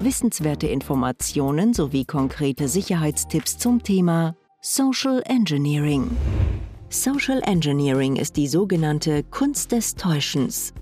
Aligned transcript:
Wissenswerte 0.00 0.68
Informationen 0.68 1.74
sowie 1.74 2.04
konkrete 2.04 2.68
Sicherheitstipps 2.68 3.58
zum 3.58 3.82
Thema 3.82 4.36
Social 4.60 5.20
Engineering. 5.26 6.08
Social 6.88 7.42
Engineering 7.44 8.14
ist 8.14 8.36
die 8.36 8.46
sogenannte 8.46 9.24
Kunst 9.24 9.72
des 9.72 9.96
Täuschens. 9.96 10.72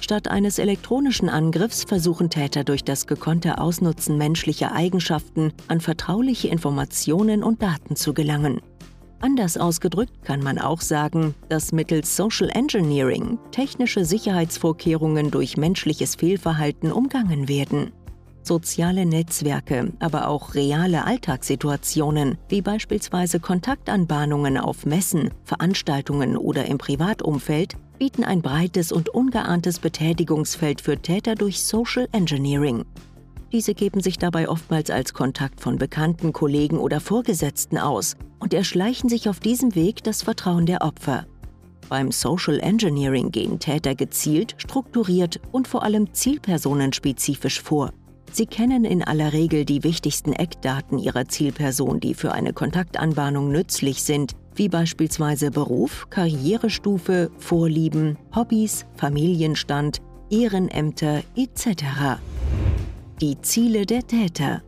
Statt 0.00 0.28
eines 0.28 0.58
elektronischen 0.58 1.30
Angriffs 1.30 1.84
versuchen 1.84 2.28
Täter 2.28 2.64
durch 2.64 2.84
das 2.84 3.06
gekonnte 3.06 3.56
Ausnutzen 3.56 4.18
menschlicher 4.18 4.72
Eigenschaften 4.72 5.54
an 5.68 5.80
vertrauliche 5.80 6.48
Informationen 6.48 7.42
und 7.42 7.62
Daten 7.62 7.96
zu 7.96 8.12
gelangen. 8.12 8.60
Anders 9.20 9.56
ausgedrückt 9.56 10.22
kann 10.22 10.42
man 10.42 10.58
auch 10.58 10.82
sagen, 10.82 11.34
dass 11.48 11.72
mittels 11.72 12.14
Social 12.14 12.50
Engineering 12.50 13.38
technische 13.52 14.04
Sicherheitsvorkehrungen 14.04 15.30
durch 15.30 15.56
menschliches 15.56 16.14
Fehlverhalten 16.14 16.92
umgangen 16.92 17.48
werden. 17.48 17.92
Soziale 18.46 19.06
Netzwerke, 19.06 19.92
aber 19.98 20.28
auch 20.28 20.54
reale 20.54 21.04
Alltagssituationen, 21.04 22.38
wie 22.48 22.62
beispielsweise 22.62 23.40
Kontaktanbahnungen 23.40 24.56
auf 24.56 24.86
Messen, 24.86 25.30
Veranstaltungen 25.42 26.36
oder 26.36 26.66
im 26.66 26.78
Privatumfeld, 26.78 27.74
bieten 27.98 28.22
ein 28.22 28.42
breites 28.42 28.92
und 28.92 29.08
ungeahntes 29.08 29.80
Betätigungsfeld 29.80 30.80
für 30.80 30.96
Täter 30.96 31.34
durch 31.34 31.64
Social 31.64 32.06
Engineering. 32.12 32.84
Diese 33.50 33.74
geben 33.74 34.00
sich 34.00 34.16
dabei 34.16 34.48
oftmals 34.48 34.90
als 34.90 35.12
Kontakt 35.12 35.60
von 35.60 35.76
Bekannten, 35.76 36.32
Kollegen 36.32 36.78
oder 36.78 37.00
Vorgesetzten 37.00 37.78
aus 37.78 38.14
und 38.38 38.54
erschleichen 38.54 39.08
sich 39.08 39.28
auf 39.28 39.40
diesem 39.40 39.74
Weg 39.74 40.04
das 40.04 40.22
Vertrauen 40.22 40.66
der 40.66 40.82
Opfer. 40.82 41.26
Beim 41.88 42.12
Social 42.12 42.60
Engineering 42.60 43.32
gehen 43.32 43.58
Täter 43.58 43.96
gezielt, 43.96 44.54
strukturiert 44.58 45.40
und 45.50 45.66
vor 45.66 45.82
allem 45.82 46.14
zielpersonenspezifisch 46.14 47.60
vor. 47.60 47.92
Sie 48.32 48.46
kennen 48.46 48.84
in 48.84 49.02
aller 49.02 49.32
Regel 49.32 49.64
die 49.64 49.82
wichtigsten 49.82 50.32
Eckdaten 50.32 50.98
ihrer 50.98 51.26
Zielperson, 51.26 52.00
die 52.00 52.14
für 52.14 52.32
eine 52.32 52.52
Kontaktanbahnung 52.52 53.50
nützlich 53.50 54.02
sind, 54.02 54.32
wie 54.54 54.68
beispielsweise 54.68 55.50
Beruf, 55.50 56.08
Karrierestufe, 56.10 57.30
Vorlieben, 57.38 58.18
Hobbys, 58.34 58.86
Familienstand, 58.96 60.00
Ehrenämter 60.30 61.22
etc. 61.36 62.18
Die 63.20 63.40
Ziele 63.40 63.86
der 63.86 64.06
Täter. 64.06 64.62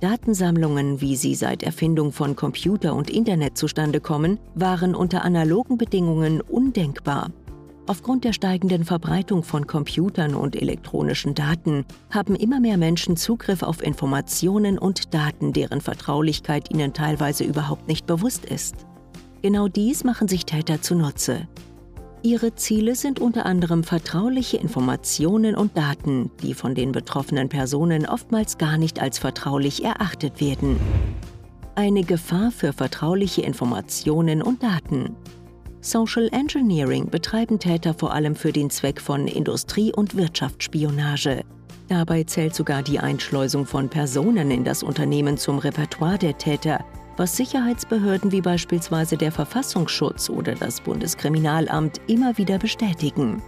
Datensammlungen, 0.00 1.02
wie 1.02 1.14
sie 1.14 1.34
seit 1.34 1.62
Erfindung 1.62 2.12
von 2.12 2.34
Computer 2.34 2.94
und 2.94 3.10
Internet 3.10 3.58
zustande 3.58 4.00
kommen, 4.00 4.38
waren 4.54 4.94
unter 4.94 5.24
analogen 5.24 5.76
Bedingungen 5.76 6.40
undenkbar. 6.40 7.30
Aufgrund 7.90 8.22
der 8.22 8.32
steigenden 8.32 8.84
Verbreitung 8.84 9.42
von 9.42 9.66
Computern 9.66 10.36
und 10.36 10.54
elektronischen 10.54 11.34
Daten 11.34 11.84
haben 12.10 12.36
immer 12.36 12.60
mehr 12.60 12.76
Menschen 12.76 13.16
Zugriff 13.16 13.64
auf 13.64 13.82
Informationen 13.82 14.78
und 14.78 15.12
Daten, 15.12 15.52
deren 15.52 15.80
Vertraulichkeit 15.80 16.70
ihnen 16.70 16.92
teilweise 16.92 17.42
überhaupt 17.42 17.88
nicht 17.88 18.06
bewusst 18.06 18.44
ist. 18.44 18.86
Genau 19.42 19.66
dies 19.66 20.04
machen 20.04 20.28
sich 20.28 20.46
Täter 20.46 20.80
zunutze. 20.80 21.48
Ihre 22.22 22.54
Ziele 22.54 22.94
sind 22.94 23.18
unter 23.18 23.44
anderem 23.44 23.82
vertrauliche 23.82 24.58
Informationen 24.58 25.56
und 25.56 25.76
Daten, 25.76 26.30
die 26.44 26.54
von 26.54 26.76
den 26.76 26.92
betroffenen 26.92 27.48
Personen 27.48 28.06
oftmals 28.06 28.56
gar 28.56 28.78
nicht 28.78 29.02
als 29.02 29.18
vertraulich 29.18 29.82
erachtet 29.82 30.40
werden. 30.40 30.76
Eine 31.74 32.04
Gefahr 32.04 32.52
für 32.52 32.72
vertrauliche 32.72 33.42
Informationen 33.42 34.42
und 34.42 34.62
Daten. 34.62 35.16
Social 35.82 36.28
Engineering 36.32 37.08
betreiben 37.08 37.58
Täter 37.58 37.94
vor 37.94 38.12
allem 38.12 38.34
für 38.34 38.52
den 38.52 38.68
Zweck 38.68 39.00
von 39.00 39.26
Industrie- 39.26 39.92
und 39.94 40.14
Wirtschaftsspionage. 40.14 41.42
Dabei 41.88 42.24
zählt 42.24 42.54
sogar 42.54 42.82
die 42.82 42.98
Einschleusung 42.98 43.64
von 43.64 43.88
Personen 43.88 44.50
in 44.50 44.62
das 44.62 44.82
Unternehmen 44.82 45.38
zum 45.38 45.58
Repertoire 45.58 46.18
der 46.18 46.36
Täter, 46.36 46.84
was 47.16 47.36
Sicherheitsbehörden 47.36 48.30
wie 48.30 48.42
beispielsweise 48.42 49.16
der 49.16 49.32
Verfassungsschutz 49.32 50.28
oder 50.28 50.54
das 50.54 50.82
Bundeskriminalamt 50.82 51.98
immer 52.06 52.36
wieder 52.36 52.58
bestätigen. 52.58 53.42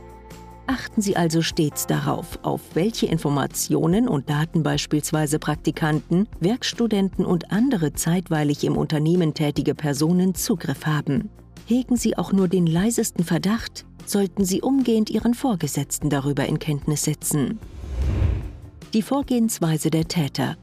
Achten 0.66 1.02
Sie 1.02 1.16
also 1.16 1.42
stets 1.42 1.86
darauf, 1.86 2.38
auf 2.42 2.62
welche 2.72 3.06
Informationen 3.06 4.08
und 4.08 4.30
Daten 4.30 4.62
beispielsweise 4.62 5.38
Praktikanten, 5.38 6.28
Werkstudenten 6.40 7.26
und 7.26 7.52
andere 7.52 7.92
zeitweilig 7.92 8.64
im 8.64 8.78
Unternehmen 8.78 9.34
tätige 9.34 9.74
Personen 9.74 10.34
Zugriff 10.34 10.86
haben. 10.86 11.28
Hegen 11.66 11.96
Sie 11.96 12.18
auch 12.18 12.32
nur 12.32 12.48
den 12.48 12.66
leisesten 12.66 13.24
Verdacht, 13.24 13.84
sollten 14.04 14.44
Sie 14.44 14.62
umgehend 14.62 15.10
Ihren 15.10 15.34
Vorgesetzten 15.34 16.10
darüber 16.10 16.46
in 16.46 16.58
Kenntnis 16.58 17.04
setzen. 17.04 17.58
Die 18.92 19.02
Vorgehensweise 19.02 19.90
der 19.90 20.08
Täter. 20.08 20.56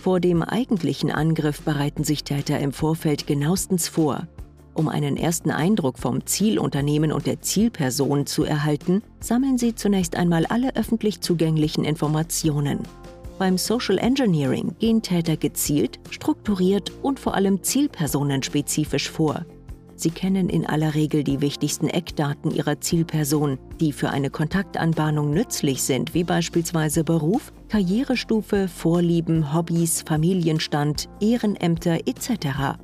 Vor 0.00 0.20
dem 0.20 0.42
eigentlichen 0.42 1.10
Angriff 1.10 1.62
bereiten 1.62 2.04
sich 2.04 2.24
Täter 2.24 2.58
im 2.58 2.72
Vorfeld 2.72 3.26
genauestens 3.26 3.88
vor. 3.88 4.26
Um 4.74 4.88
einen 4.88 5.16
ersten 5.16 5.50
Eindruck 5.50 5.98
vom 5.98 6.26
Zielunternehmen 6.26 7.12
und 7.12 7.26
der 7.26 7.40
Zielperson 7.40 8.26
zu 8.26 8.42
erhalten, 8.42 9.02
sammeln 9.20 9.56
sie 9.56 9.76
zunächst 9.76 10.16
einmal 10.16 10.46
alle 10.46 10.74
öffentlich 10.74 11.20
zugänglichen 11.20 11.84
Informationen. 11.84 12.80
Beim 13.38 13.56
Social 13.56 13.98
Engineering 13.98 14.74
gehen 14.78 15.00
Täter 15.00 15.36
gezielt, 15.36 16.00
strukturiert 16.10 16.92
und 17.02 17.18
vor 17.18 17.34
allem 17.34 17.62
zielpersonenspezifisch 17.62 19.10
vor. 19.10 19.46
Sie 19.96 20.10
kennen 20.10 20.48
in 20.48 20.66
aller 20.66 20.94
Regel 20.94 21.22
die 21.22 21.40
wichtigsten 21.40 21.88
Eckdaten 21.88 22.50
Ihrer 22.50 22.80
Zielperson, 22.80 23.58
die 23.80 23.92
für 23.92 24.10
eine 24.10 24.30
Kontaktanbahnung 24.30 25.30
nützlich 25.30 25.82
sind, 25.82 26.14
wie 26.14 26.24
beispielsweise 26.24 27.04
Beruf, 27.04 27.52
Karrierestufe, 27.68 28.68
Vorlieben, 28.68 29.54
Hobbys, 29.54 30.02
Familienstand, 30.02 31.08
Ehrenämter 31.20 31.98
etc. 32.06 32.78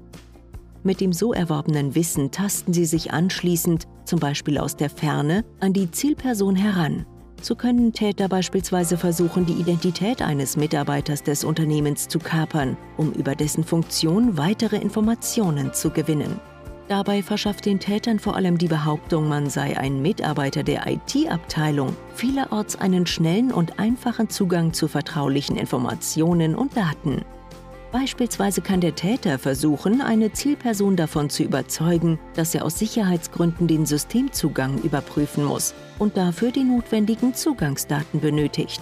Mit 0.82 1.00
dem 1.00 1.12
so 1.12 1.32
erworbenen 1.32 1.94
Wissen 1.94 2.30
tasten 2.30 2.72
Sie 2.72 2.86
sich 2.86 3.12
anschließend, 3.12 3.84
zum 4.04 4.18
Beispiel 4.18 4.58
aus 4.58 4.76
der 4.76 4.88
Ferne, 4.88 5.44
an 5.60 5.72
die 5.72 5.90
Zielperson 5.90 6.56
heran. 6.56 7.06
So 7.42 7.54
können 7.54 7.92
Täter 7.92 8.28
beispielsweise 8.28 8.98
versuchen, 8.98 9.46
die 9.46 9.54
Identität 9.54 10.22
eines 10.22 10.56
Mitarbeiters 10.56 11.22
des 11.22 11.42
Unternehmens 11.42 12.06
zu 12.06 12.18
kapern, 12.18 12.76
um 12.98 13.12
über 13.12 13.34
dessen 13.34 13.64
Funktion 13.64 14.36
weitere 14.36 14.76
Informationen 14.76 15.72
zu 15.72 15.90
gewinnen. 15.90 16.38
Dabei 16.90 17.22
verschafft 17.22 17.66
den 17.66 17.78
Tätern 17.78 18.18
vor 18.18 18.34
allem 18.34 18.58
die 18.58 18.66
Behauptung, 18.66 19.28
man 19.28 19.48
sei 19.48 19.78
ein 19.78 20.02
Mitarbeiter 20.02 20.64
der 20.64 20.88
IT-Abteilung, 20.88 21.94
vielerorts 22.16 22.74
einen 22.74 23.06
schnellen 23.06 23.52
und 23.52 23.78
einfachen 23.78 24.28
Zugang 24.28 24.72
zu 24.72 24.88
vertraulichen 24.88 25.56
Informationen 25.56 26.56
und 26.56 26.76
Daten. 26.76 27.24
Beispielsweise 27.92 28.60
kann 28.60 28.80
der 28.80 28.96
Täter 28.96 29.38
versuchen, 29.38 30.00
eine 30.00 30.32
Zielperson 30.32 30.96
davon 30.96 31.30
zu 31.30 31.44
überzeugen, 31.44 32.18
dass 32.34 32.56
er 32.56 32.64
aus 32.64 32.80
Sicherheitsgründen 32.80 33.68
den 33.68 33.86
Systemzugang 33.86 34.82
überprüfen 34.82 35.44
muss 35.44 35.74
und 36.00 36.16
dafür 36.16 36.50
die 36.50 36.64
notwendigen 36.64 37.34
Zugangsdaten 37.34 38.18
benötigt 38.18 38.80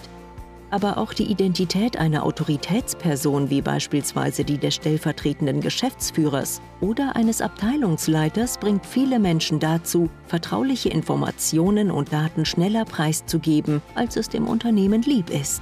aber 0.71 0.97
auch 0.97 1.13
die 1.13 1.25
Identität 1.25 1.97
einer 1.97 2.23
Autoritätsperson 2.23 3.49
wie 3.49 3.61
beispielsweise 3.61 4.43
die 4.43 4.57
des 4.57 4.75
stellvertretenden 4.75 5.61
Geschäftsführers 5.61 6.61
oder 6.81 7.15
eines 7.15 7.41
Abteilungsleiters 7.41 8.57
bringt 8.57 8.85
viele 8.85 9.19
Menschen 9.19 9.59
dazu, 9.59 10.09
vertrauliche 10.27 10.89
Informationen 10.89 11.91
und 11.91 12.13
Daten 12.13 12.45
schneller 12.45 12.85
preiszugeben, 12.85 13.81
als 13.95 14.15
es 14.15 14.29
dem 14.29 14.47
Unternehmen 14.47 15.01
lieb 15.01 15.29
ist. 15.29 15.61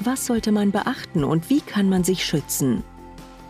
Was 0.00 0.26
sollte 0.26 0.52
man 0.52 0.72
beachten 0.72 1.24
und 1.24 1.48
wie 1.50 1.60
kann 1.60 1.88
man 1.88 2.04
sich 2.04 2.24
schützen? 2.24 2.84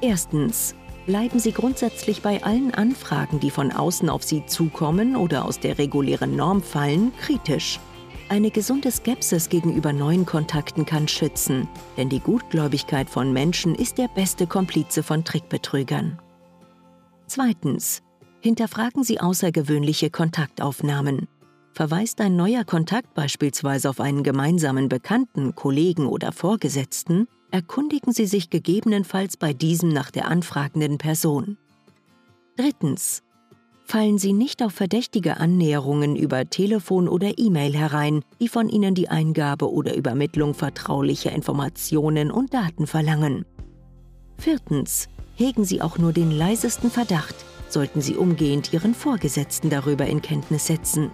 Erstens. 0.00 0.74
Bleiben 1.06 1.38
Sie 1.38 1.52
grundsätzlich 1.52 2.20
bei 2.20 2.42
allen 2.42 2.74
Anfragen, 2.74 3.38
die 3.38 3.50
von 3.50 3.70
außen 3.70 4.08
auf 4.08 4.24
Sie 4.24 4.44
zukommen 4.46 5.14
oder 5.14 5.44
aus 5.44 5.60
der 5.60 5.78
regulären 5.78 6.34
Norm 6.34 6.62
fallen, 6.62 7.12
kritisch. 7.20 7.78
Eine 8.28 8.50
gesunde 8.50 8.90
Skepsis 8.90 9.48
gegenüber 9.48 9.92
neuen 9.92 10.26
Kontakten 10.26 10.84
kann 10.84 11.06
schützen, 11.06 11.68
denn 11.96 12.08
die 12.08 12.18
Gutgläubigkeit 12.18 13.08
von 13.08 13.32
Menschen 13.32 13.76
ist 13.76 13.98
der 13.98 14.08
beste 14.08 14.48
Komplize 14.48 15.04
von 15.04 15.24
Trickbetrügern. 15.24 16.18
Zweitens. 17.28 18.02
Hinterfragen 18.40 19.02
Sie 19.02 19.20
außergewöhnliche 19.20 20.10
Kontaktaufnahmen. 20.10 21.26
Verweist 21.72 22.20
ein 22.20 22.36
neuer 22.36 22.64
Kontakt 22.64 23.14
beispielsweise 23.14 23.90
auf 23.90 24.00
einen 24.00 24.22
gemeinsamen 24.22 24.88
Bekannten, 24.88 25.54
Kollegen 25.54 26.06
oder 26.06 26.32
Vorgesetzten, 26.32 27.28
erkundigen 27.50 28.12
Sie 28.12 28.26
sich 28.26 28.50
gegebenenfalls 28.50 29.36
bei 29.36 29.52
diesem 29.52 29.88
nach 29.88 30.10
der 30.10 30.28
anfragenden 30.28 30.98
Person. 30.98 31.58
Drittens. 32.56 33.22
Fallen 33.88 34.18
Sie 34.18 34.32
nicht 34.32 34.64
auf 34.64 34.72
verdächtige 34.72 35.36
Annäherungen 35.36 36.16
über 36.16 36.50
Telefon 36.50 37.06
oder 37.06 37.38
E-Mail 37.38 37.76
herein, 37.76 38.24
die 38.40 38.48
von 38.48 38.68
Ihnen 38.68 38.96
die 38.96 39.08
Eingabe 39.08 39.72
oder 39.72 39.94
Übermittlung 39.94 40.54
vertraulicher 40.54 41.30
Informationen 41.30 42.32
und 42.32 42.52
Daten 42.52 42.88
verlangen. 42.88 43.44
Viertens. 44.38 45.06
Hegen 45.36 45.64
Sie 45.64 45.82
auch 45.82 45.98
nur 45.98 46.12
den 46.12 46.32
leisesten 46.32 46.90
Verdacht, 46.90 47.36
sollten 47.68 48.00
Sie 48.00 48.16
umgehend 48.16 48.72
Ihren 48.72 48.92
Vorgesetzten 48.92 49.70
darüber 49.70 50.06
in 50.06 50.20
Kenntnis 50.20 50.66
setzen. 50.66 51.12